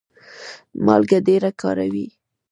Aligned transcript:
مالګه 0.85 1.19
ډیره 1.27 1.49
کاروئ؟ 1.61 2.05